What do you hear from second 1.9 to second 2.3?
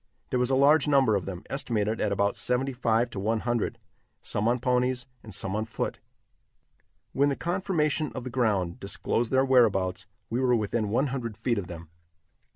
at